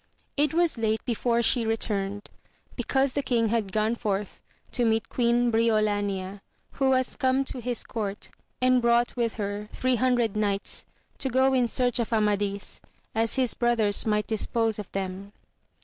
[0.35, 2.31] It was late before she returned,
[2.75, 7.83] because the king had gone forth to meet Queen Briolania, who was come to his
[7.83, 10.85] court, and brought with her three hundred knights
[11.19, 12.81] to go in search of Amadis,
[13.13, 15.33] as his brothers might dispose of them.